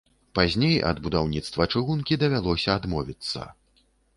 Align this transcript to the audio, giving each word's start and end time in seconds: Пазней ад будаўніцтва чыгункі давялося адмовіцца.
Пазней 0.37 0.73
ад 0.91 1.01
будаўніцтва 1.07 1.67
чыгункі 1.75 2.19
давялося 2.25 2.69
адмовіцца. 2.81 3.41